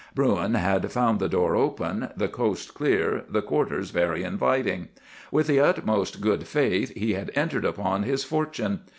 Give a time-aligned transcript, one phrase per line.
[0.15, 4.87] Bruin had found the door open, the coast clear, the quarters very inviting.
[5.29, 8.79] With the utmost good faith he had entered upon his fortune.